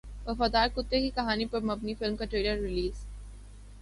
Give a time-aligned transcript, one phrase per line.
[0.27, 3.05] وفادار کتے کی کہانی پر مبنی فلم کا ٹریلر ریلیز